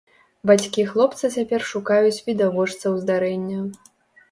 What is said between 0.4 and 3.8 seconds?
Бацькі хлопца цяпер шукаюць відавочцаў здарэння.